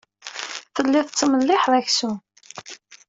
[0.75, 2.15] Telliḍ tettmelliḥeḍ aksum.